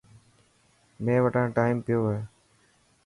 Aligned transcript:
مين 1.03 1.19
وٽان 1.25 1.47
ٽائم 1.57 1.75
پيو 1.85 2.01
هي. 2.11 2.19